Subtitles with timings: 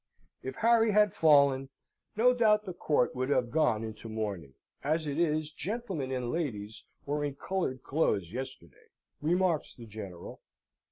[0.41, 1.69] "If Harry had fallen,
[2.15, 6.85] no doubt the court would have gone into mourning: as it is, gentlemen and ladies
[7.05, 8.89] were in coloured clothes yesterday,"
[9.21, 10.41] remarks the General.